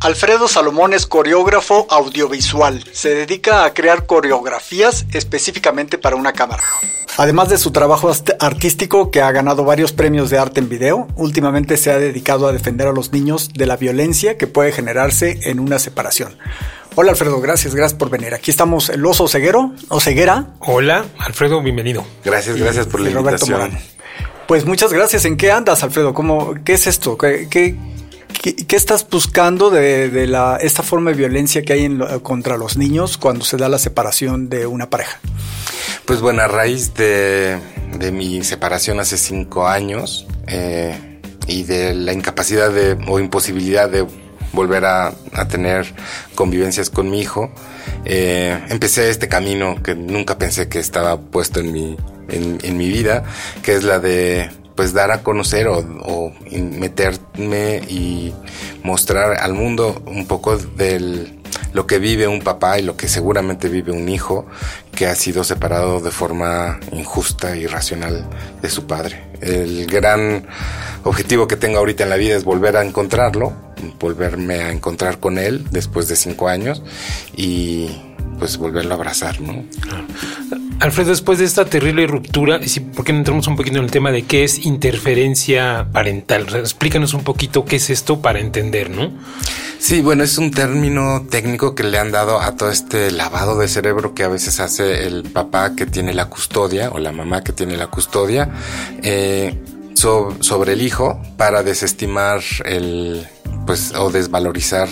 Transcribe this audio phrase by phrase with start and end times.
[0.00, 2.84] Alfredo Salomón es coreógrafo audiovisual.
[2.92, 6.62] Se dedica a crear coreografías específicamente para una cámara.
[7.16, 11.78] Además de su trabajo artístico que ha ganado varios premios de arte en video, últimamente
[11.78, 15.60] se ha dedicado a defender a los niños de la violencia que puede generarse en
[15.60, 16.36] una separación.
[16.94, 18.34] Hola Alfredo, gracias, gracias por venir.
[18.34, 20.48] Aquí estamos el oso ceguero o ceguera.
[20.60, 22.04] Hola Alfredo, bienvenido.
[22.22, 23.78] Gracias, gracias por la Roberto invitación.
[24.46, 25.24] Pues muchas gracias.
[25.24, 26.14] ¿En qué andas, Alfredo?
[26.14, 27.18] ¿Cómo, ¿Qué es esto?
[27.18, 27.74] ¿Qué, qué,
[28.70, 33.44] estás buscando de, la, esta forma de violencia que hay en contra los niños cuando
[33.44, 35.18] se da la separación de una pareja?
[36.04, 37.58] Pues bueno, a raíz de,
[38.12, 44.06] mi separación hace cinco años eh, y de la incapacidad de, o imposibilidad de
[44.52, 45.12] volver a,
[45.50, 45.92] tener
[46.34, 47.50] convivencias con mi hijo,
[48.04, 51.96] eh, empecé este camino que nunca pensé que estaba puesto en mi,
[52.28, 53.24] en, mi vida,
[53.62, 58.32] que es la de pues dar a conocer o, meterme y
[58.82, 61.32] mostrar al mundo un poco del
[61.72, 64.46] lo que vive un papá y lo que seguramente vive un hijo
[64.94, 68.26] que ha sido separado de forma injusta y irracional
[68.62, 69.24] de su padre.
[69.40, 70.46] El gran
[71.04, 73.52] objetivo que tengo ahorita en la vida es volver a encontrarlo,
[73.98, 76.82] volverme a encontrar con él después de cinco años
[77.36, 77.90] y
[78.38, 79.64] pues volverlo a abrazar, ¿no?
[80.78, 82.60] Alfredo, después de esta terrible ruptura,
[82.94, 86.46] ¿por qué no entramos un poquito en el tema de qué es interferencia parental?
[86.54, 89.10] explícanos un poquito qué es esto para entender, ¿no?
[89.78, 93.68] Sí, bueno, es un término técnico que le han dado a todo este lavado de
[93.68, 97.52] cerebro que a veces hace el papá que tiene la custodia o la mamá que
[97.52, 98.50] tiene la custodia
[99.02, 99.58] eh,
[99.94, 103.26] sobre el hijo para desestimar el
[103.66, 104.88] pues o desvalorizar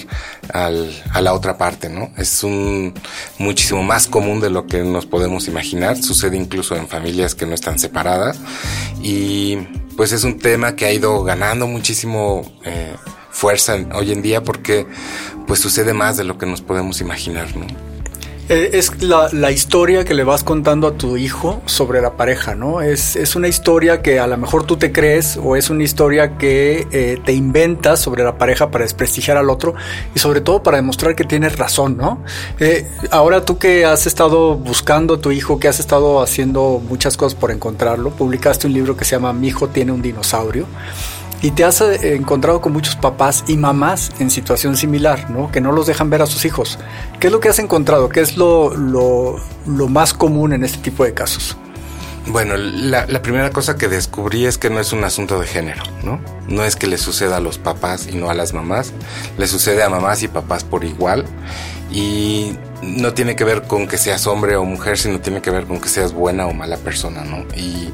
[0.53, 2.11] al, a la otra parte, ¿no?
[2.17, 2.93] Es un
[3.39, 7.55] muchísimo más común de lo que nos podemos imaginar, sucede incluso en familias que no
[7.55, 8.39] están separadas
[9.03, 9.57] y
[9.97, 12.95] pues es un tema que ha ido ganando muchísimo eh,
[13.31, 14.87] fuerza hoy en día porque
[15.47, 17.94] pues sucede más de lo que nos podemos imaginar, ¿no?
[18.51, 22.83] Eh, es la, historia que le vas contando a tu hijo sobre la pareja, ¿no?
[22.83, 26.37] Es, es una historia que a lo mejor tú te crees o es una historia
[26.37, 29.75] que eh, te inventas sobre la pareja para desprestigiar al otro
[30.15, 32.23] y sobre todo para demostrar que tienes razón, ¿no?
[32.61, 37.17] Eh, ahora tú que has estado buscando a tu hijo, que has estado haciendo muchas
[37.17, 40.67] cosas por encontrarlo, publicaste un libro que se llama Mi hijo tiene un dinosaurio
[41.45, 45.53] y te has eh, encontrado con muchos papás y mamás en situación similar, ¿no?
[45.53, 46.79] Que no los dejan ver a sus hijos.
[47.21, 48.09] ¿Qué es lo que has encontrado?
[48.09, 48.73] ¿Qué es lo,
[49.67, 51.59] más común en este tipo de casos?
[52.29, 56.19] Bueno, la, primera cosa que descubrí es que no es un asunto de género, ¿no?
[56.49, 58.95] No es que le suceda a los papás y no a las mamás,
[59.37, 61.27] le sucede a mamás y papás por igual
[61.93, 65.65] y no tiene que ver con que seas hombre o mujer, sino tiene que ver
[65.65, 67.45] con que seas buena o mala persona, ¿no?
[67.57, 67.93] Y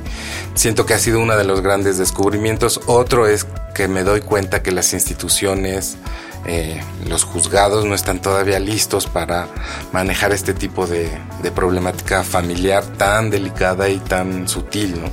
[0.55, 2.81] siento que ha sido uno de los grandes descubrimientos.
[2.87, 5.97] Otro es que me doy cuenta que las instituciones,
[6.47, 9.49] eh, los juzgados no están todavía listos para
[9.93, 11.11] manejar este tipo de,
[11.55, 15.09] problemática familiar tan delicada y tan sutil, ¿no?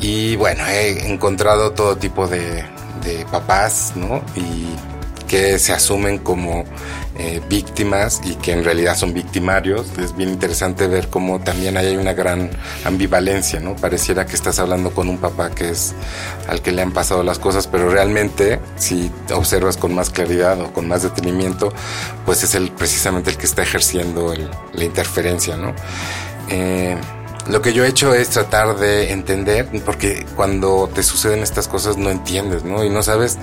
[0.00, 2.64] Y bueno, he encontrado todo tipo de,
[3.02, 4.22] de papás, ¿no?
[4.34, 4.66] Y
[5.26, 6.64] que se asumen como
[7.18, 9.86] eh, víctimas y que en realidad son victimarios.
[9.98, 12.50] Es bien interesante ver cómo también hay una gran
[12.84, 13.74] ambivalencia, ¿no?
[13.74, 15.94] Pareciera que estás hablando con un papá que es
[16.48, 20.72] al que le han pasado las cosas, pero realmente si observas con más claridad o
[20.72, 21.72] con más detenimiento,
[22.26, 24.34] pues es el precisamente el que está ejerciendo
[24.74, 25.74] la interferencia, ¿no?
[26.48, 26.96] Eh,
[27.48, 31.96] lo que yo he hecho es tratar de entender, porque cuando te suceden estas cosas
[31.96, 32.84] no entiendes, ¿no?
[32.84, 33.38] Y no sabes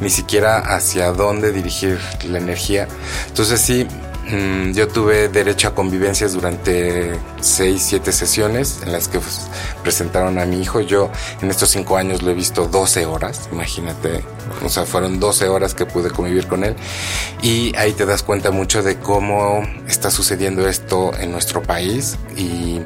[0.00, 1.98] ni siquiera hacia dónde dirigir
[2.28, 2.86] la energía.
[3.26, 3.86] Entonces sí,
[4.30, 9.48] mm, yo tuve derecho a convivencias durante seis, siete sesiones en las que pues,
[9.82, 10.80] presentaron a mi hijo.
[10.80, 11.10] Yo
[11.42, 14.24] en estos cinco años lo he visto 12 horas, imagínate.
[14.64, 16.76] O sea, fueron 12 horas que pude convivir con él.
[17.42, 22.80] Y ahí te das cuenta mucho de cómo está sucediendo esto en nuestro país y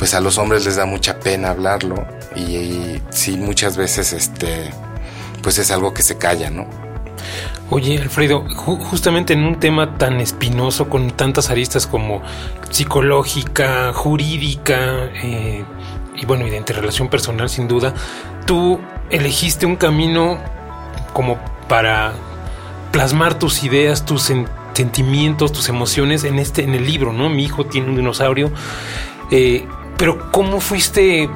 [0.00, 4.70] pues a los hombres les da mucha pena hablarlo y, sí muchas veces este
[5.42, 6.66] pues es algo que se calla, ¿no?
[7.68, 12.22] Oye, Alfredo, justamente en un tema tan espinoso, con tantas aristas como
[12.70, 15.64] psicológica, jurídica eh,
[16.16, 17.92] y bueno, y de interrelación personal sin duda,
[18.46, 18.80] tú
[19.10, 20.38] elegiste un camino
[21.12, 21.38] como
[21.68, 22.14] para
[22.90, 24.32] plasmar tus ideas, tus
[24.72, 27.28] sentimientos, tus emociones en este, en el libro, ¿no?
[27.28, 28.50] Mi hijo tiene un dinosaurio.
[29.30, 29.66] Eh,
[30.00, 31.28] pero ¿cómo fuiste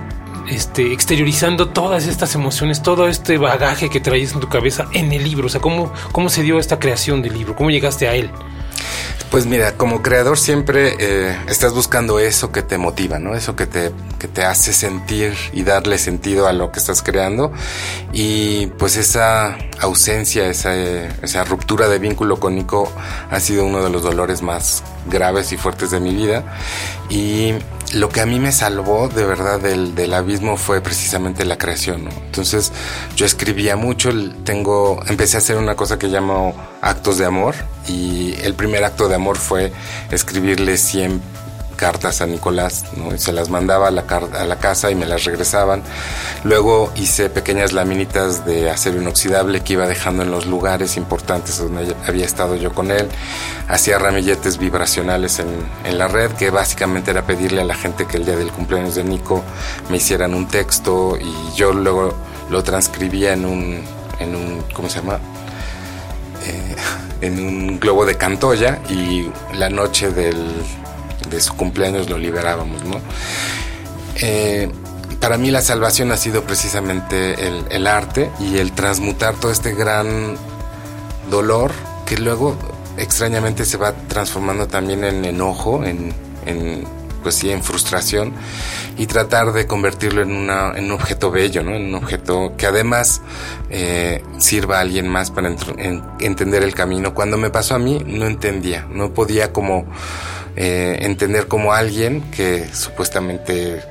[0.48, 5.22] este, exteriorizando todas estas emociones, todo este bagaje que traías en tu cabeza en el
[5.22, 5.48] libro?
[5.48, 7.54] O sea, ¿cómo, cómo se dio esta creación del libro?
[7.54, 8.30] ¿Cómo llegaste a él?
[9.30, 13.34] Pues mira, como creador siempre eh, estás buscando eso que te motiva, ¿no?
[13.34, 17.52] Eso que te, que te hace sentir y darle sentido a lo que estás creando.
[18.14, 22.90] Y pues esa ausencia, esa, esa ruptura de vínculo con Nico
[23.30, 26.44] ha sido uno de los dolores más graves y fuertes de mi vida.
[27.10, 27.54] Y
[27.94, 32.08] lo que a mí me salvó de verdad del, abismo fue precisamente la creación.
[32.26, 32.72] Entonces
[33.16, 34.10] yo escribía mucho,
[34.44, 37.54] tengo, empecé a hacer una cosa que llamo actos de amor
[37.86, 39.72] y el primer acto de amor fue
[40.10, 41.22] escribirle 100
[41.74, 43.16] cartas a Nicolás, ¿no?
[43.18, 45.82] se las mandaba a la, a la, casa y me las regresaban.
[46.44, 51.94] Luego hice pequeñas laminitas de acero inoxidable que iba dejando en los lugares importantes donde
[52.06, 53.08] había estado yo con él.
[53.68, 55.48] Hacía ramilletes vibracionales en,
[55.84, 58.94] en la red, que básicamente era pedirle a la gente que el día del cumpleaños
[58.94, 59.42] de Nico
[59.90, 62.14] me hicieran un texto y yo luego
[62.50, 63.82] lo transcribía en un,
[64.20, 65.18] en un ¿cómo se llama?
[66.46, 66.76] Eh,
[67.20, 70.36] en un globo de Cantoya y la noche del
[71.30, 73.00] de su cumpleaños lo liberábamos, ¿no?
[74.16, 74.70] Eh,
[75.20, 77.34] para mí la salvación ha sido precisamente
[77.70, 80.36] el, arte y el transmutar todo este gran
[81.30, 81.72] dolor
[82.04, 82.58] que luego
[82.98, 86.12] extrañamente se va transformando también en enojo, en,
[87.22, 88.34] pues sí, en frustración
[88.98, 91.74] y tratar de convertirlo en, una, en un objeto bello, ¿no?
[91.74, 93.22] En un objeto que además
[93.70, 95.56] eh, sirva a alguien más para
[96.20, 97.14] entender el camino.
[97.14, 99.86] Cuando me pasó a mí no entendía, no podía como
[100.56, 103.82] eh, entender como alguien que supuestamente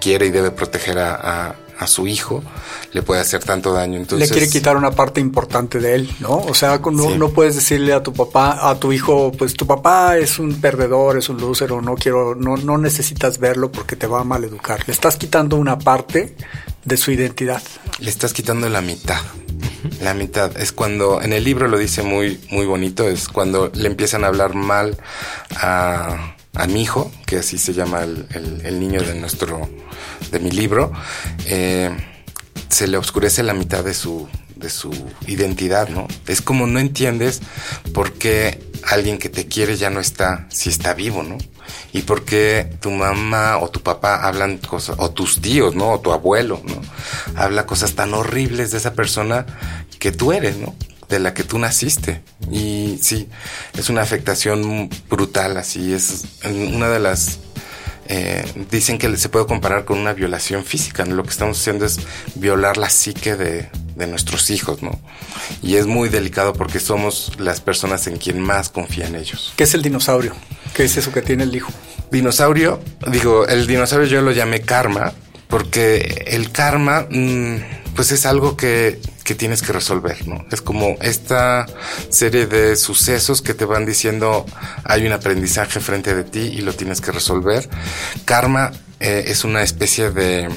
[0.00, 2.44] quiere y debe proteger a, a, su hijo
[2.92, 3.98] le puede hacer tanto daño.
[3.98, 6.36] Entonces, le quiere quitar una parte importante de él, ¿no?
[6.36, 10.16] O sea, no, no puedes decirle a tu papá, a tu hijo, pues tu papá
[10.16, 14.06] es un perdedor, es un loser, o no quiero, no, no necesitas verlo porque te
[14.06, 14.84] va a mal educar.
[14.86, 16.36] Le estás quitando una parte
[16.84, 17.62] de su identidad.
[17.98, 19.20] Le estás quitando la mitad.
[20.00, 20.56] La mitad.
[20.58, 24.28] Es cuando, en el libro lo dice muy, muy bonito, es cuando le empiezan a
[24.28, 24.96] hablar mal
[25.56, 26.34] a,
[26.68, 28.26] mi hijo, que así se llama el,
[28.64, 29.68] el, niño de nuestro,
[30.30, 30.92] de mi libro,
[31.46, 31.90] eh,
[32.68, 34.28] se le oscurece la mitad de su,
[34.62, 34.90] de su
[35.26, 36.08] identidad, ¿no?
[36.26, 37.40] Es como no entiendes
[37.92, 41.38] por qué alguien que te quiere ya no está, si está vivo, ¿no?
[41.92, 45.90] Y por qué tu mamá o tu papá hablan cosas, o tus tíos, ¿no?
[45.92, 46.80] O tu abuelo, ¿no?
[47.36, 49.46] Habla cosas tan horribles de esa persona
[49.98, 50.74] que tú eres, ¿no?
[51.08, 52.22] De la que tú naciste.
[52.50, 53.28] Y sí,
[53.74, 57.38] es una afectación brutal, así es una de las
[58.06, 61.04] eh, dicen que se puede comparar con una violación física.
[61.04, 62.00] Lo que estamos haciendo es
[62.34, 65.00] violar la psique de, de, nuestros hijos, ¿no?
[65.62, 69.52] Y es muy delicado porque somos las personas en quien más confía en ellos.
[69.56, 70.34] ¿Qué es el dinosaurio?
[70.74, 71.72] ¿Qué es eso que tiene el hijo?
[72.10, 75.12] Dinosaurio, digo, el dinosaurio yo lo llamé karma
[75.48, 77.56] porque el karma, mm,
[77.94, 79.00] pues es algo que,
[79.34, 80.44] tienes que resolver, ¿no?
[80.50, 81.66] Es como esta
[82.08, 84.46] serie de sucesos que te van diciendo
[84.84, 87.68] hay un aprendizaje frente de ti y lo tienes que resolver.
[88.24, 90.48] Karma eh, es una especie de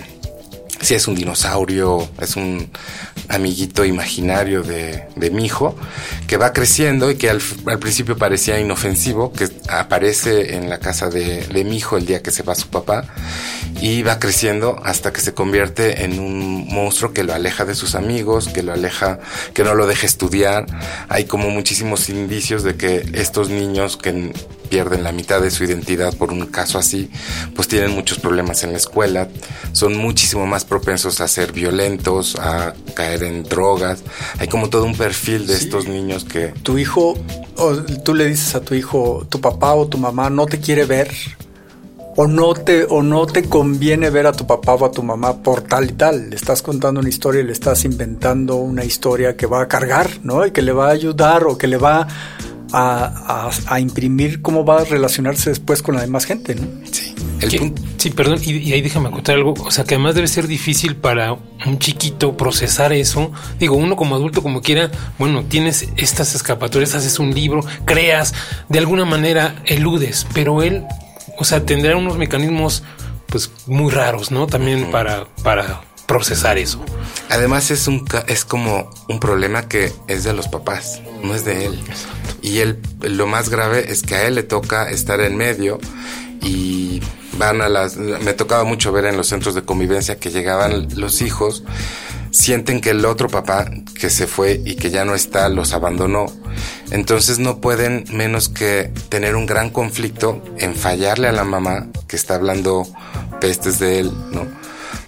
[0.81, 2.69] si es un dinosaurio, es un
[3.29, 5.75] amiguito imaginario de, de mi hijo,
[6.27, 7.41] que va creciendo y que al,
[7.79, 12.31] principio parecía inofensivo, que aparece en la casa de, de mi hijo el día que
[12.31, 13.05] se va su papá,
[13.81, 17.95] y va creciendo hasta que se convierte en un monstruo que lo aleja de sus
[17.95, 19.19] amigos, que lo aleja,
[19.53, 20.65] que no lo deja estudiar.
[21.09, 24.31] Hay como muchísimos indicios de que estos niños que
[24.75, 27.09] pierden la mitad de su identidad por un caso así,
[27.55, 29.29] pues tienen muchos problemas en la escuela,
[29.71, 34.03] son muchísimo más propensos a ser violentos, a caer en drogas.
[34.37, 36.47] Hay como todo un perfil de estos niños que...
[36.61, 37.17] Tu hijo,
[37.55, 40.83] o tú le dices a tu hijo, tu papá o tu mamá no te quiere
[40.83, 41.09] ver
[42.17, 45.41] o no te o no te conviene ver a tu papá o a tu mamá
[45.41, 46.31] por tal y tal.
[46.31, 50.09] Le estás contando una historia y le estás inventando una historia que va a cargar,
[50.23, 50.45] ¿no?
[50.45, 52.07] Y que le va a ayudar o que le va
[52.77, 56.67] a, imprimir cómo va a relacionarse después con la demás gente, ¿no?
[56.91, 57.15] Sí.
[57.97, 59.53] sí, perdón, y, ahí déjame contar algo.
[59.63, 63.31] O sea, que además debe ser difícil para un chiquito procesar eso.
[63.59, 68.33] Digo, uno como adulto, como quiera, bueno, tienes estas escapatorias, haces un libro, creas,
[68.67, 70.83] de alguna manera eludes, pero él,
[71.37, 72.83] o sea, tendrá unos mecanismos,
[73.27, 74.47] pues, muy raros, ¿no?
[74.47, 76.83] También para, para procesar eso.
[77.29, 81.65] Además es un es como un problema que es de los papás, no es de
[81.65, 81.79] él.
[82.41, 85.79] Y él lo más grave es que a él le toca estar en medio
[86.41, 87.01] y
[87.37, 91.21] van a las me tocaba mucho ver en los centros de convivencia que llegaban los
[91.21, 91.63] hijos
[92.35, 93.65] sienten que el otro papá
[93.97, 96.25] que se fue y que ya no está los abandonó.
[96.91, 102.17] Entonces no pueden menos que tener un gran conflicto en fallarle a la mamá que
[102.17, 102.85] está hablando
[103.39, 104.47] pestes de él, ¿no?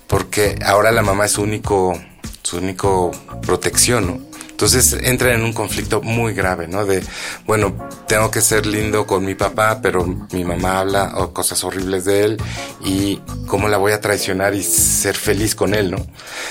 [0.07, 1.99] Porque ahora la mamá es su único,
[2.41, 3.11] su único
[3.41, 4.27] protección, ¿no?
[4.57, 6.83] Entonces entra en un conflicto muy grave, ¿no?
[6.83, 7.03] De,
[7.45, 7.75] bueno,
[8.07, 12.37] tengo que ser lindo con mi papá, pero mi mamá habla cosas horribles de él
[12.83, 16.03] y cómo la voy a traicionar y ser feliz con él, ¿no?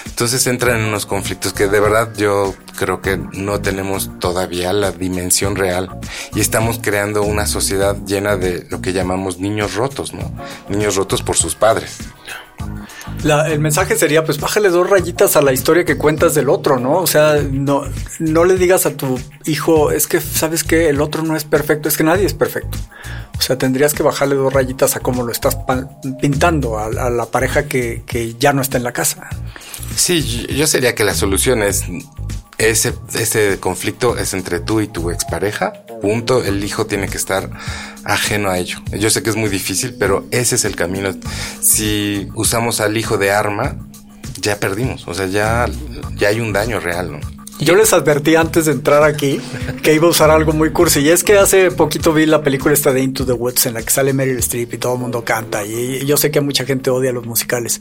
[0.05, 4.93] Entonces entra en unos conflictos que de verdad yo creo que no tenemos todavía la
[4.93, 5.99] dimensión real
[6.33, 10.31] y estamos creando una sociedad llena de lo que llamamos niños rotos, ¿no?
[10.69, 11.99] Niños rotos por sus padres
[13.25, 16.99] el mensaje sería, pues bájale dos rayitas a la historia que cuentas del otro, ¿no?
[16.99, 17.85] O sea, no,
[18.19, 21.89] no le digas a tu hijo, es que, ¿sabes que El otro no es perfecto,
[21.89, 22.79] es que nadie es perfecto.
[23.39, 25.59] O sea, tendrías que bajarle dos rayitas a cómo lo estás
[26.21, 29.29] pintando a, la pareja que, que, ya no está en la casa.
[29.95, 31.85] Sí, yo sería que la solución es
[32.59, 35.73] ese, ese conflicto es entre tú y tu expareja.
[36.01, 36.45] Punto.
[36.45, 37.51] El hijo tiene que estar
[38.05, 38.79] ajeno a ello.
[38.93, 41.11] Yo sé que es muy difícil, pero ese es el camino.
[41.61, 43.77] Si usamos al hijo de arma,
[44.41, 45.07] ya perdimos.
[45.07, 45.67] O sea, ya,
[46.17, 47.36] ya hay un daño real, ¿no?
[47.59, 49.41] Yo les advertí antes de entrar aquí
[49.83, 51.01] que iba a usar algo muy cursi.
[51.01, 53.83] Y es que hace poquito vi la película esta de Into the Woods en la
[53.83, 55.65] que sale Meryl Streep y todo el mundo canta.
[55.65, 57.81] Y yo sé que mucha gente odia los musicales.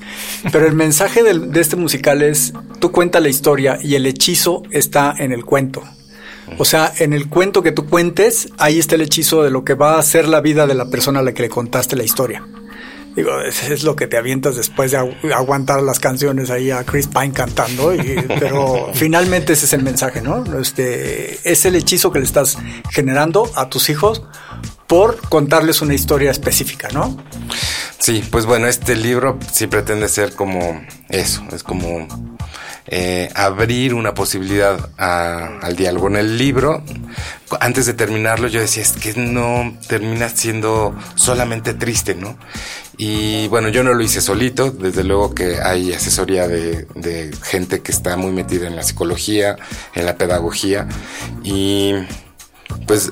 [0.52, 5.14] Pero el mensaje de este musical es, tú cuenta la historia y el hechizo está
[5.18, 5.84] en el cuento.
[6.58, 9.74] O sea, en el cuento que tú cuentes, ahí está el hechizo de lo que
[9.74, 12.46] va a ser la vida de la persona a la que le contaste la historia.
[13.16, 14.98] Digo, es, lo que te avientas después de
[15.34, 17.94] aguantar las canciones ahí a Chris Pine cantando,
[18.40, 20.44] pero finalmente ese es el mensaje, ¿no?
[20.60, 22.58] Este, es el hechizo que le estás
[22.92, 24.24] generando a tus hijos
[24.88, 27.18] por contarles una historia específica, ¿no?
[27.98, 32.08] Sí, pues bueno, este libro sí pretende ser como eso, es como
[32.88, 36.08] eh, abrir una posibilidad al diálogo.
[36.08, 36.84] En el libro,
[37.60, 42.38] antes de terminarlo, yo decía, es que no termina siendo solamente triste, ¿no?
[42.98, 47.82] Y bueno, yo no lo hice solito, desde luego que hay asesoría de, de gente
[47.82, 49.58] que está muy metida en la psicología,
[49.96, 50.88] en la pedagogía,
[51.44, 51.94] y
[52.88, 53.12] pues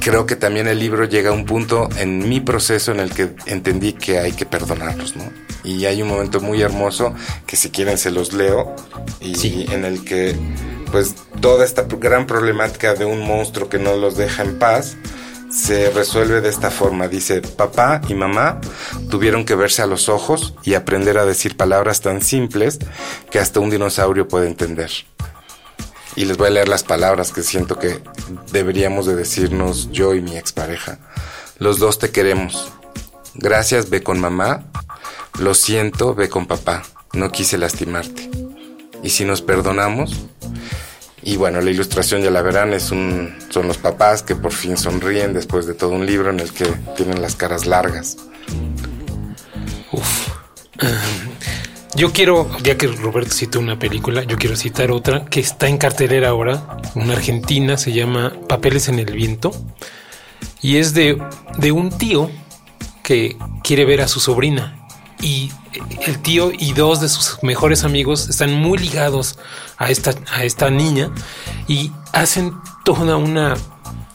[0.00, 3.34] creo que también el libro llega a un punto en mi proceso en el que
[3.46, 5.24] entendí que hay que perdonarlos, ¿no?
[5.64, 7.14] Y hay un momento muy hermoso
[7.46, 8.74] que si quieren se los leo
[9.20, 10.36] y en el que
[10.90, 14.96] pues toda esta gran problemática de un monstruo que no los deja en paz
[15.50, 17.08] se resuelve de esta forma.
[17.08, 18.60] Dice, papá y mamá
[19.10, 22.78] tuvieron que verse a los ojos y aprender a decir palabras tan simples
[23.30, 24.90] que hasta un dinosaurio puede entender.
[26.16, 28.00] Y les voy a leer las palabras que siento que
[28.52, 30.98] deberíamos de decirnos yo y mi expareja.
[31.58, 32.72] Los dos te queremos.
[33.34, 34.64] Gracias, ve con mamá.
[35.38, 36.82] Lo siento, ve con papá.
[37.12, 38.30] No quise lastimarte.
[39.02, 40.28] Y si nos perdonamos,
[41.22, 44.76] y bueno, la ilustración ya la verán, es un, son los papás que por fin
[44.76, 46.64] sonríen después de todo un libro en el que
[46.96, 48.16] tienen las caras largas.
[49.92, 50.28] Uf.
[51.98, 55.78] Yo quiero, ya que Roberto citó una película, yo quiero citar otra que está en
[55.78, 59.50] cartelera ahora, una argentina, se llama Papeles en el Viento,
[60.62, 61.20] y es de,
[61.56, 62.30] de un tío
[63.02, 64.86] que quiere ver a su sobrina.
[65.20, 65.50] Y
[66.06, 69.36] el tío y dos de sus mejores amigos están muy ligados
[69.76, 71.10] a esta, a esta niña
[71.66, 72.52] y hacen
[72.84, 73.56] toda una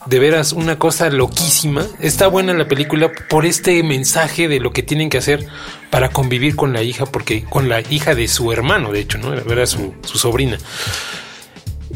[0.06, 1.86] de veras una cosa loquísima.
[2.00, 5.46] Está buena la película por este mensaje de lo que tienen que hacer
[5.90, 9.34] para convivir con la hija, porque con la hija de su hermano, de hecho, ¿no?
[9.34, 10.58] Era su, su sobrina.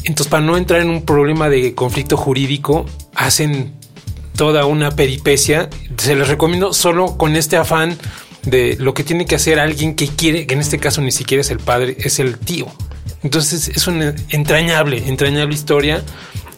[0.04, 3.74] Entonces, para no entrar en un problema de conflicto jurídico, hacen
[4.36, 5.68] toda una peripecia.
[5.96, 7.98] Se les recomiendo solo con este afán
[8.44, 11.40] de lo que tiene que hacer alguien que quiere, que en este caso ni siquiera
[11.40, 12.66] es el padre, es el tío.
[13.22, 16.04] Entonces es una entrañable, entrañable historia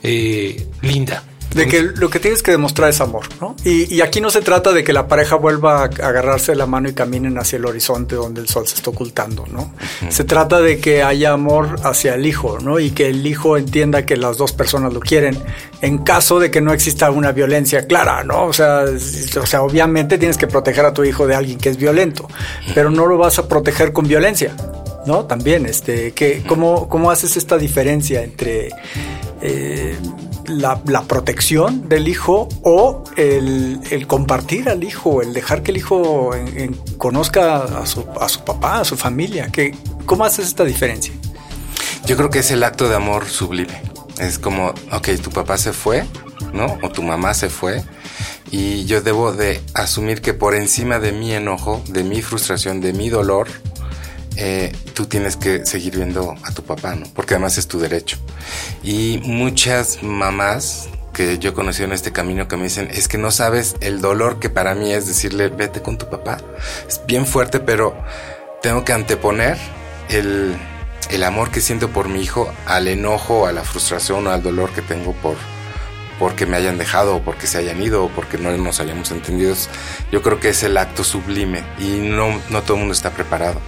[0.02, 1.24] eh, linda.
[1.54, 3.56] De que lo que tienes que demostrar es amor, ¿no?
[3.64, 6.92] Y, aquí no se trata de que la pareja vuelva a agarrarse la mano y
[6.92, 9.72] caminen hacia el horizonte donde el sol se está ocultando, ¿no?
[10.08, 12.78] Se trata de que haya amor hacia el hijo, ¿no?
[12.78, 15.38] Y que el hijo entienda que las dos personas lo quieren
[15.82, 18.44] en caso de que no exista una violencia clara, ¿no?
[18.44, 21.76] O sea, o sea, obviamente tienes que proteger a tu hijo de alguien que es
[21.76, 22.28] violento,
[22.74, 24.54] pero no lo vas a proteger con violencia,
[25.06, 25.24] ¿no?
[25.24, 28.70] También, este, que, ¿cómo, ¿cómo haces esta diferencia entre...
[29.42, 29.96] Eh,
[30.50, 36.30] la, protección del hijo o el, compartir al hijo, el dejar que el hijo
[36.98, 39.48] conozca a su, a su, papá, a su familia.
[39.48, 39.74] Que,
[40.06, 41.12] ¿Cómo haces esta diferencia?
[42.06, 43.80] Yo creo que es el acto de amor sublime.
[44.18, 46.04] Es como, ok, tu papá se fue,
[46.52, 46.78] ¿no?
[46.82, 47.82] O tu mamá se fue.
[48.50, 52.92] Y yo debo de asumir que por encima de mi enojo, de mi frustración, de
[52.92, 53.48] mi dolor,
[54.36, 57.06] eh, tú tienes que seguir viendo a tu papá, ¿no?
[57.14, 58.18] Porque además es tu derecho.
[58.82, 63.16] Y muchas mamás que yo he conocido en este camino que me dicen, es que
[63.16, 66.36] no sabes el dolor que para mí es decirle, vete con tu papá.
[66.86, 67.96] Es bien fuerte, pero
[68.60, 69.56] tengo que anteponer
[70.10, 70.54] el,
[71.08, 74.68] el amor que siento por mi hijo al enojo, a la frustración o al dolor
[74.70, 75.36] que tengo por
[76.18, 79.54] porque me hayan dejado o porque se hayan ido o porque no nos hayamos entendido.
[80.12, 83.58] Yo creo que es el acto sublime y no, no todo el mundo está preparado.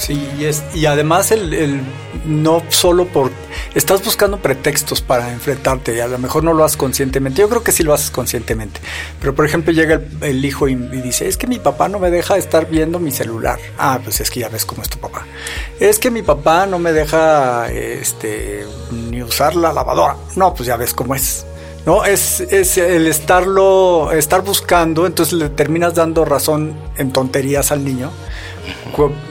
[0.00, 1.82] Sí, y, es, y además el,
[2.24, 3.30] no solo por...
[3.74, 7.42] Estás buscando pretextos para enfrentarte y a lo mejor no lo haces conscientemente.
[7.42, 8.80] Yo creo que sí lo haces conscientemente.
[9.20, 12.38] Pero por ejemplo llega el, hijo y, dice, es que mi papá no me deja
[12.38, 13.58] estar viendo mi celular.
[13.76, 15.26] Ah, pues es que ya ves cómo es tu papá.
[15.78, 20.16] Es que mi papá no me deja este, ni usar la lavadora.
[20.34, 21.44] No, pues ya ves cómo es.
[21.84, 22.06] ¿no?
[22.06, 28.10] Es, es, el estarlo, estar buscando, entonces le terminas dando razón en tonterías al niño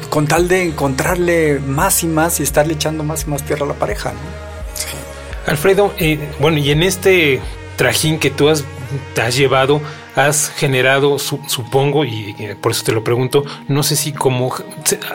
[0.10, 3.70] con tal de encontrarle más y más y estarle echando más y más tierra a
[3.70, 4.14] la pareja.
[5.46, 7.42] Alfredo, eh, bueno, y en este
[7.76, 8.64] trajín que tú has,
[9.14, 9.82] te has llevado,
[10.16, 14.54] has generado, supongo, y por eso te lo pregunto, no sé si como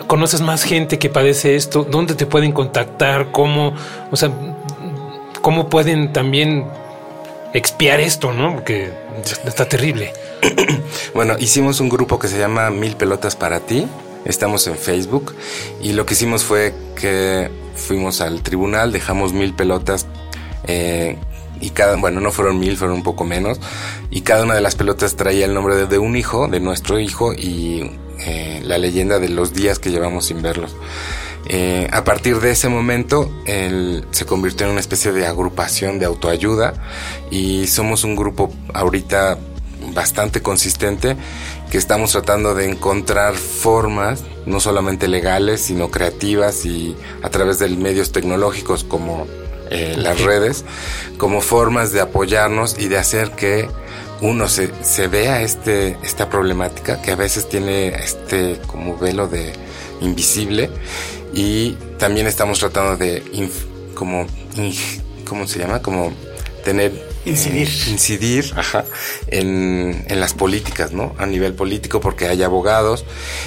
[0.07, 3.31] conoces más gente que padece esto, ¿dónde te pueden contactar?
[3.33, 3.75] ¿Cómo,
[4.11, 4.31] o sea,
[5.43, 6.65] cómo pueden también
[7.53, 8.55] expiar esto, no?
[8.55, 8.93] Porque
[9.45, 10.13] está terrible.
[11.15, 13.87] Bueno, hicimos un grupo que se llama Mil Pelotas para ti
[14.25, 15.35] estamos en Facebook
[15.83, 20.07] y lo que hicimos fue que fuimos al tribunal, dejamos mil pelotas
[20.67, 21.17] eh,
[21.61, 23.61] y cada, bueno, no fueron mil, fueron un poco menos
[24.11, 27.33] y cada una de las pelotas traía el nombre de, un hijo, de nuestro hijo
[27.33, 27.91] y
[28.21, 30.77] eh, la leyenda de los días que llevamos sin verlos.
[31.47, 36.07] Eh, a partir de ese momento él se convirtió en una especie de agrupación de
[36.07, 36.73] autoayuda
[37.31, 39.39] y somos un grupo ahorita
[39.93, 41.17] bastante consistente
[41.75, 47.69] que estamos tratando de encontrar formas, no solamente legales, sino creativas y a través de
[47.69, 49.27] medios tecnológicos como
[49.71, 50.65] eh, las redes,
[51.19, 53.69] como formas de apoyarnos y de hacer que
[54.21, 59.53] uno se, se vea este, esta problemática que a veces tiene este como velo de
[60.01, 60.71] invisible
[61.33, 63.21] y también estamos tratando de
[63.97, 64.29] como
[65.29, 65.83] ¿cómo se llama?
[65.83, 66.13] como
[66.65, 67.69] tener Incidir.
[67.69, 68.85] Eh, incidir ajá,
[69.29, 71.15] en, en, las políticas, ¿no?
[71.19, 73.05] A nivel político, porque hay abogados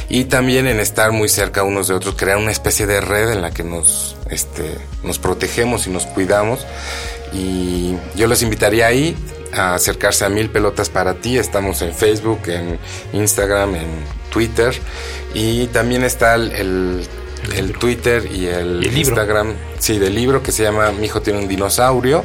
[0.10, 3.42] y también en estar muy cerca unos de otros, crear una especie de red en
[3.42, 6.66] la que nos, este, nos protegemos y nos cuidamos.
[7.34, 9.16] Y yo los invitaría ahí
[9.54, 11.38] a acercarse a Mil Pelotas para ti.
[11.38, 12.80] Estamos en Facebook, en
[13.14, 13.88] Instagram, en
[14.32, 14.74] Twitter
[15.34, 17.08] y también está el el
[17.80, 22.24] Twitter y el, Instagram, sí, del libro que se llama Mi hijo tiene un dinosaurio.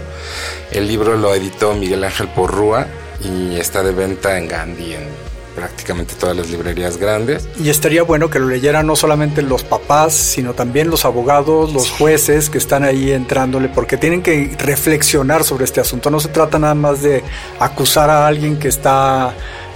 [0.71, 2.87] El libro lo editó Miguel Ángel Porrúa
[3.21, 7.49] y está de venta en Gandhi, en prácticamente todas las librerías grandes.
[7.63, 11.91] Y estaría bueno que lo leyeran no solamente los papás, sino también los abogados, los
[11.91, 16.11] jueces que están ahí entrándole, porque tienen que reflexionar sobre este asunto.
[16.11, 17.23] No se trata nada más de
[17.59, 19.35] acusar a alguien que está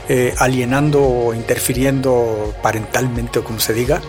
[0.08, 4.00] eh, alienando o interfiriendo parentalmente o como se diga,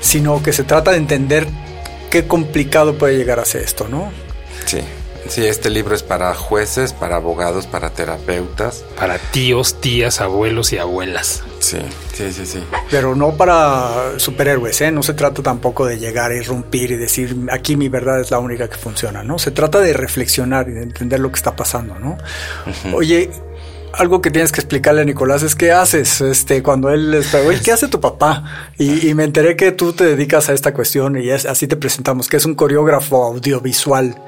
[0.00, 1.46] sino que se trata de entender
[2.10, 4.10] qué complicado puede llegar a ser esto, ¿no?
[4.64, 4.80] Sí.
[5.28, 8.84] Sí, este libro es para jueces, para abogados, para terapeutas.
[8.96, 11.42] Para tíos, tías, abuelos y abuelas.
[11.58, 11.78] Sí,
[12.14, 12.62] sí, sí, sí.
[12.90, 14.92] Pero no para superhéroes, ¿eh?
[14.92, 18.38] No se trata tampoco de llegar a irrumpir y decir, aquí mi verdad es la
[18.38, 19.38] única que funciona, ¿no?
[19.38, 22.18] Se trata de reflexionar y de entender lo que está pasando, ¿no?
[22.94, 23.30] Oye,
[23.98, 27.60] algo que tienes que explicarle a Nicolás es qué haces este, cuando él está, oye,
[27.64, 28.44] ¿qué hace tu papá?
[28.78, 32.36] Y, me enteré que tú te dedicas a esta cuestión y así te presentamos, que
[32.36, 34.20] es un coreógrafo audiovisual,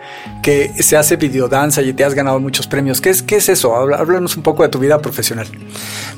[0.43, 3.01] que se hace videodanza y te has ganado muchos premios.
[3.03, 3.77] ¿Qué es, qué es eso?
[3.77, 5.47] Háblanos un poco de tu vida profesional.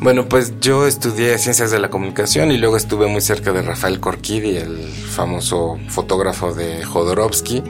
[0.00, 3.98] Bueno, pues yo estudié ciencias de la comunicación y luego estuve muy cerca de Rafael
[3.98, 7.64] Korkidi, el famoso fotógrafo de Jodorowsky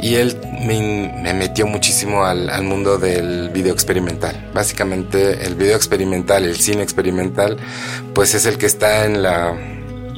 [0.00, 4.50] y él me, metió muchísimo al, al, mundo del video experimental.
[4.54, 7.56] Básicamente el video experimental, el cine experimental,
[8.14, 9.56] pues es el que está en la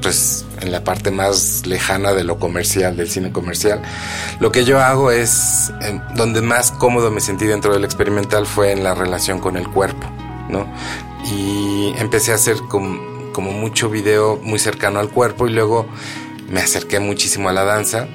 [0.01, 3.83] pues en la parte más lejana de lo comercial, del cine comercial.
[4.41, 5.73] Lo que yo hago es,
[6.15, 10.07] donde más cómodo me sentí dentro del experimental fue en la relación con el cuerpo,
[10.49, 10.67] ¿no?
[11.33, 15.87] Y empecé a hacer como, como mucho video muy cercano al cuerpo y luego
[16.49, 18.09] me acerqué muchísimo a la danza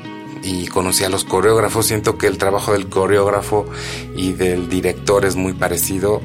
[0.44, 1.88] y conocí a los coreógrafos.
[1.88, 3.66] Siento que el trabajo del coreógrafo
[4.16, 6.22] y del director es muy parecido.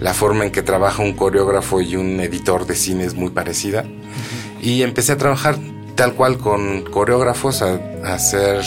[0.00, 3.84] La forma en que trabaja un coreógrafo y un editor de cine es muy parecida.
[4.60, 5.56] Y empecé a trabajar
[5.96, 8.62] tal cual con coreógrafos a, hacer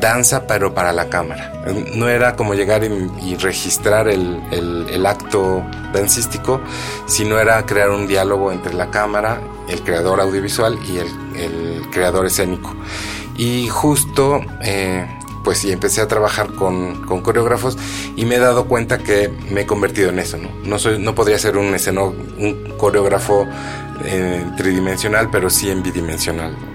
[0.00, 1.52] danza pero para la cámara.
[1.94, 6.60] No era como llegar y, registrar el, el, acto dancístico,
[7.06, 12.26] sino era crear un diálogo entre la cámara, el creador audiovisual y el, el creador
[12.26, 12.74] escénico.
[13.36, 15.06] Y justo eh,
[15.44, 17.76] pues sí, empecé a trabajar con, coreógrafos
[18.16, 20.48] y me he dado cuenta que me he convertido en eso, ¿no?
[20.64, 23.46] No, soy, no podría ser un, esceno, un coreógrafo
[24.04, 26.73] eh, tridimensional, pero sí en bidimensional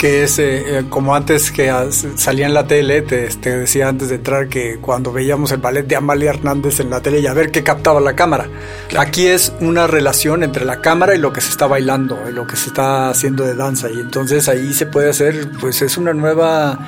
[0.00, 1.70] que es eh, eh, como antes que
[2.16, 5.94] salía en la tele, te, decía antes de entrar que cuando veíamos el ballet de
[5.94, 8.48] Amalia Hernández en la tele y a ver qué captaba la cámara.
[8.96, 12.46] Aquí es una relación entre la cámara y lo que se está bailando, y lo
[12.46, 16.14] que se está haciendo de danza y entonces ahí se puede hacer, pues es una
[16.14, 16.78] nueva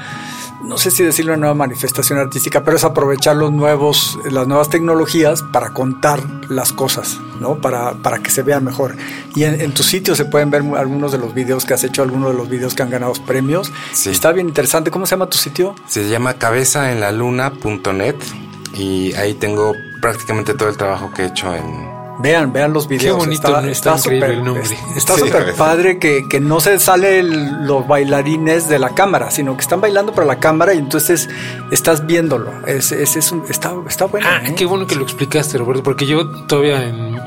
[0.63, 4.69] no sé si decirlo una nueva manifestación artística, pero es aprovechar los nuevos, las nuevas
[4.69, 7.57] tecnologías para contar las cosas, ¿no?
[7.57, 8.97] Para, para que se vean mejor.
[9.35, 12.33] Y en, tu sitio se pueden ver algunos de los videos que has hecho, algunos
[12.33, 13.73] de los videos que han ganado premios.
[14.07, 14.91] Está bien interesante.
[14.91, 15.75] ¿Cómo se llama tu sitio?
[15.87, 18.17] Se llama cabezaenlaluna.net
[18.75, 23.17] y ahí tengo prácticamente todo el trabajo que he hecho en, Vean, vean los videos.
[23.17, 24.41] Qué bonito, está, súper
[24.97, 29.63] Está súper padre que, que, no se sale los bailarines de la cámara, sino que
[29.63, 31.29] están bailando para la cámara y entonces
[31.73, 32.53] estás viéndolo.
[32.67, 34.27] Es, es, es un, está, está bueno.
[34.31, 34.55] Ah, ¿eh?
[34.57, 37.19] qué bueno que lo explicaste, Roberto, porque yo todavía en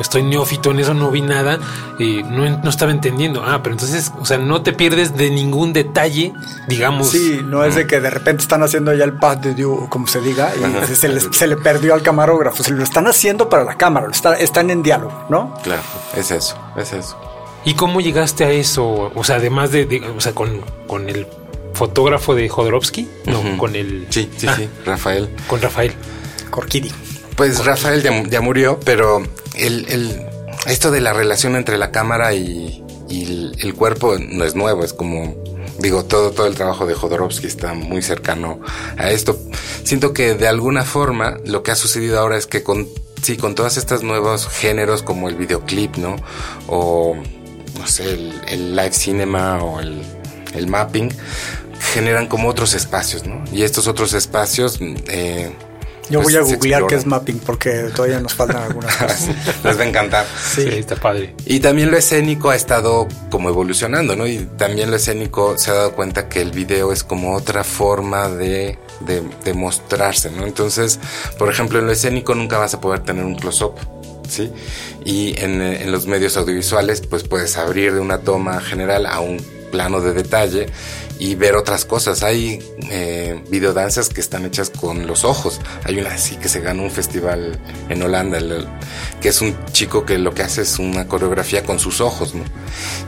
[0.00, 1.58] estoy neófito en eso, no vi nada
[1.98, 3.42] y no, no, estaba entendiendo.
[3.44, 6.32] Ah, pero entonces, o sea, no te pierdes de ningún detalle,
[6.68, 7.10] digamos.
[7.10, 10.06] Sí, no es de que de repente están haciendo ya el pad de Dieu, como
[10.06, 12.62] se diga, y se, le, perdió al camarógrafo.
[12.62, 15.54] Se lo están haciendo para la cámara, está, están en diálogo, ¿no?
[15.62, 15.82] Claro,
[16.16, 17.16] es eso, es eso.
[17.64, 19.12] ¿Y cómo llegaste a eso?
[19.14, 21.26] O sea, además de, o sea, con, con el
[21.74, 24.06] fotógrafo de Jodorowsky, no, con el...
[24.10, 24.82] Sí, sí, sí, ah.
[24.86, 25.28] Rafael.
[25.46, 25.92] Con Rafael.
[26.50, 26.92] Corquidi.
[27.36, 29.22] Pues Rafael ya, murió, pero
[29.54, 30.26] el,
[30.66, 35.34] esto de la relación entre la cámara y, el, cuerpo no es nuevo, es como,
[35.78, 38.60] digo, todo, todo el trabajo de Jodorowsky está muy cercano
[38.96, 39.38] a esto.
[39.84, 42.88] Siento que de alguna forma lo que ha sucedido ahora es que con,
[43.22, 46.16] sí, con todos estos nuevos géneros como el videoclip, ¿no?
[46.68, 47.16] O,
[47.78, 50.02] no sé, el, live cinema o el,
[50.54, 51.10] el mapping,
[51.92, 53.42] generan como otros espacios, ¿no?
[53.52, 54.78] Y estos otros espacios...
[55.08, 55.50] Eh,
[56.10, 59.28] yo voy a pues, googlear qué es mapping porque todavía nos faltan algunas cosas.
[59.64, 60.26] Les va a encantar.
[60.54, 60.62] Sí.
[60.68, 61.34] está padre.
[61.46, 64.26] Y también lo escénico ha estado como evolucionando, ¿no?
[64.26, 68.28] Y también lo escénico se ha dado cuenta que el video es como otra forma
[68.28, 70.46] de, de, mostrarse, ¿no?
[70.46, 70.98] Entonces,
[71.38, 73.74] por ejemplo, en lo escénico nunca vas a poder tener un close-up.
[74.28, 74.50] ¿Sí?
[75.04, 79.44] Y en, en los medios audiovisuales, pues puedes abrir de una toma general a un
[79.70, 80.68] plano de detalle
[81.22, 82.24] y ver otras cosas.
[82.24, 82.58] Hay
[82.90, 85.60] eh, videodanzas que están hechas con los ojos.
[85.84, 88.40] Hay una así que se gana un festival en Holanda,
[89.20, 92.42] que es un chico que lo que hace es una coreografía con sus ojos, ¿no?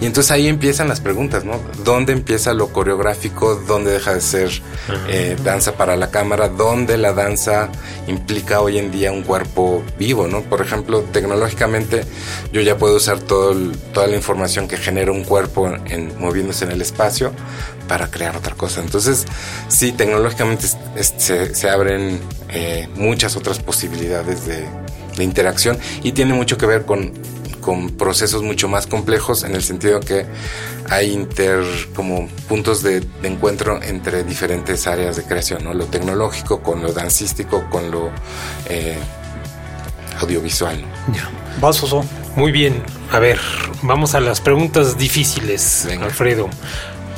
[0.00, 1.60] Y entonces ahí empiezan las preguntas, ¿no?
[1.82, 3.56] ¿Dónde empieza lo coreográfico?
[3.56, 4.62] ¿Dónde deja de ser
[5.08, 6.48] eh, danza para la cámara?
[6.48, 7.68] ¿Dónde la danza
[8.06, 10.42] implica hoy en día un cuerpo vivo, ¿no?
[10.42, 12.04] Por ejemplo, tecnológicamente
[12.52, 13.56] yo ya puedo usar todo
[13.92, 17.32] toda la información que genera un cuerpo en, moviéndose en el espacio
[17.88, 18.80] para crear otra cosa.
[18.80, 19.26] Entonces,
[19.68, 24.66] sí, tecnológicamente se, abren eh, muchas otras posibilidades de,
[25.18, 27.12] interacción y tiene mucho que ver con,
[27.60, 30.26] con, procesos mucho más complejos en el sentido que
[30.90, 31.62] hay inter
[31.94, 35.72] como puntos de, encuentro entre diferentes áreas de creación, ¿no?
[35.72, 38.10] Lo tecnológico con lo dancístico, con lo
[38.68, 38.98] eh,
[40.20, 40.84] audiovisual.
[41.14, 41.30] Ya.
[41.60, 41.80] Vas,
[42.36, 42.82] Muy bien.
[43.12, 43.38] A ver,
[43.82, 46.48] vamos a las preguntas difíciles, Alfredo.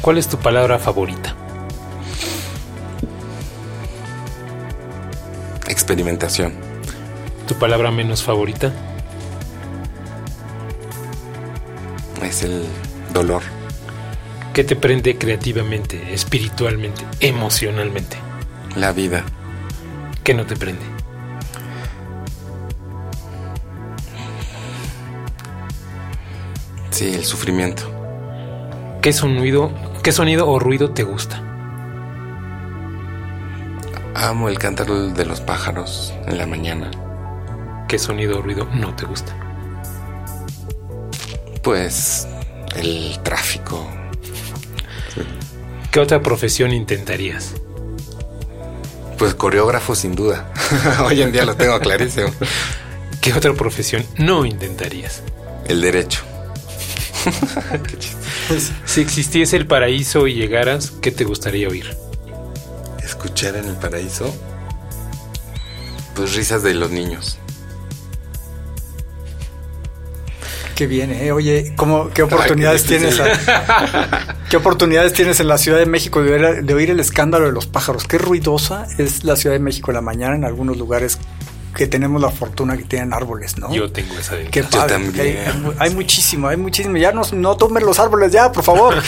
[0.07, 1.35] ¿Cuál es tu palabra favorita?
[5.67, 6.55] Experimentación.
[7.49, 8.73] ¿Tu palabra menos favorita?
[12.23, 12.65] Es el
[13.13, 13.43] dolor.
[14.55, 18.17] ¿Qué te prende creativamente, espiritualmente, emocionalmente?
[18.77, 19.25] La vida.
[20.23, 20.85] ¿Qué no te prende?
[26.91, 27.91] Sí, el sufrimiento.
[29.03, 29.73] ¿Qué sonido,
[30.07, 31.43] qué sonido o ruido te gusta?
[34.15, 36.93] Amo el cantar de los pájaros en la mañana.
[37.89, 39.37] ¿Qué sonido o ruido no te gusta?
[41.61, 42.29] Pues
[42.77, 43.85] el tráfico.
[45.91, 47.55] ¿Qué otra profesión intentarías?
[49.19, 50.53] Pues coreógrafo sin duda.
[51.05, 52.29] Hoy en día lo tengo clarísimo.
[53.21, 55.25] ¿Qué otra profesión no intentarías?
[55.67, 56.26] El derecho.
[58.85, 61.97] si existiese el paraíso y llegaras, ¿qué te gustaría oír?
[63.03, 64.35] Escuchar en el paraíso,
[66.15, 67.39] pues risas de los niños.
[70.77, 71.33] Qué bien, ¿eh?
[71.33, 73.19] Oye, ¿cómo, ¿qué oportunidades tienes?
[74.51, 77.53] ¿Qué oportunidades tienes en la Ciudad de México de oír, de oír, el escándalo de
[77.53, 78.05] los pájaros?
[78.07, 81.19] Qué ruidosa es la Ciudad de México en la mañana en algunos lugares
[81.77, 83.73] que tenemos la fortuna que tienen árboles, ¿no?
[83.73, 84.95] Yo tengo esa Qué padre.
[84.95, 85.39] también.
[85.79, 86.97] Hay, muchísimo, hay muchísimo.
[86.97, 88.95] Ya no, no tomen los árboles ya, por favor.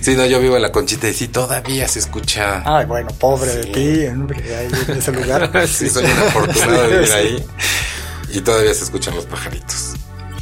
[0.00, 2.62] Sí, no, yo vivo en la Conchita y sí, todavía se escucha.
[2.66, 5.50] Ay, bueno, pobre de ti, hombre, ahí en ese lugar.
[5.66, 7.46] sí, soy un afortunado de vivir ahí.
[8.30, 9.83] Y todavía se escuchan los pajaritos.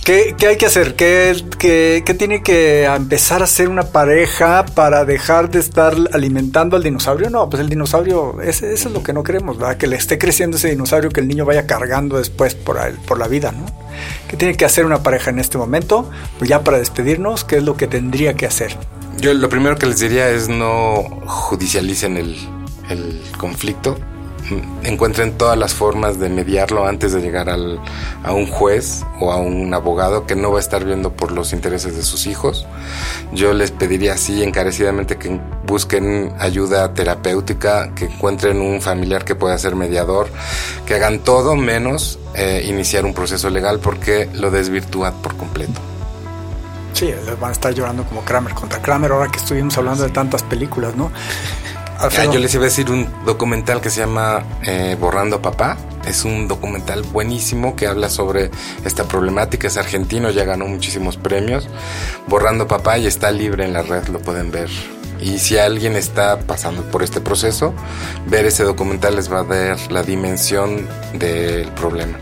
[0.04, 0.96] ¿Qué, hay que hacer?
[0.96, 7.30] ¿Qué, tiene que empezar a hacer una pareja para dejar de estar alimentando al dinosaurio?
[7.30, 9.76] No, pues el dinosaurio, ese, eso es lo que no queremos, ¿verdad?
[9.76, 13.28] Que le esté creciendo ese dinosaurio que el niño vaya cargando después por, por la
[13.28, 13.64] vida, ¿no?
[14.28, 16.10] ¿Qué tiene que hacer una pareja en este momento?
[16.38, 18.76] Pues ya para despedirnos, ¿qué es lo que tendría que hacer?
[19.18, 23.96] Yo lo primero que les diría es no judicialicen el conflicto
[24.84, 27.80] encuentren todas las formas de mediarlo antes de llegar al,
[28.22, 31.52] a un juez o a un abogado que no va a estar viendo por los
[31.52, 32.66] intereses de sus hijos.
[33.32, 39.56] Yo les pediría así encarecidamente que busquen ayuda terapéutica, que encuentren un familiar que pueda
[39.58, 40.28] ser mediador,
[40.86, 45.80] que hagan todo menos eh, iniciar un proceso legal porque lo desvirtúa por completo.
[46.92, 50.42] Sí, van a estar llorando como Kramer contra Kramer ahora que estuvimos hablando de tantas
[50.42, 51.10] películas, ¿no?
[52.10, 55.76] yo les iba a decir un documental que se llama eh, Borrando Papá.
[56.06, 58.50] Es un documental buenísimo que habla sobre
[58.84, 59.68] esta problemática.
[59.68, 61.68] Es argentino, ya ganó muchísimos premios.
[62.26, 64.68] Borrando Papá y está libre en la red, lo pueden ver.
[65.20, 67.72] Y si alguien está pasando por este proceso,
[68.26, 72.18] ver ese documental les va a dar la dimensión del problema.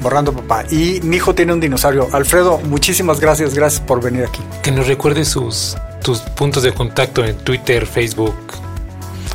[0.00, 0.64] Borrando papá.
[0.70, 2.08] Y mi hijo tiene un dinosaurio.
[2.12, 4.40] Alfredo, muchísimas gracias, gracias por venir aquí.
[4.62, 8.36] Que nos recuerde sus tus puntos de contacto en Twitter, Facebook,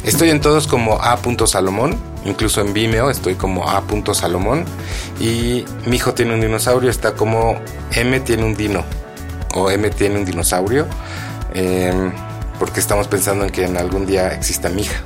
[0.04, 4.66] Estoy en todos como a.salomón, incluso en Vimeo estoy como a.salomón
[5.20, 7.60] y mi hijo tiene un dinosaurio, está como
[7.94, 8.84] M tiene un dino
[9.54, 10.88] o M tiene un dinosaurio,
[11.54, 12.12] em,
[12.58, 15.02] porque estamos pensando en que en algún día exista mi hija.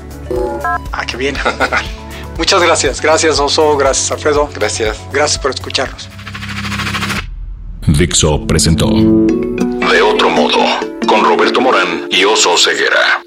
[0.92, 1.36] Ah, qué bien.
[2.38, 4.50] Muchas gracias, gracias Oso, gracias Alfredo.
[4.54, 4.98] Gracias.
[5.12, 6.10] Gracias por escucharnos.
[7.88, 10.58] Dixo presentó De otro modo,
[11.08, 13.25] con Roberto Morán y Oso Ceguera.